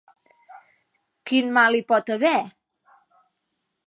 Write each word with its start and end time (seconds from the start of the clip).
¿Quin 1.31 1.51
mal 1.57 1.77
hi 1.79 1.83
pot 1.91 2.09
haver? 2.15 2.35